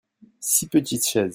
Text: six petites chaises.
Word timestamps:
six 0.39 0.67
petites 0.67 1.07
chaises. 1.07 1.29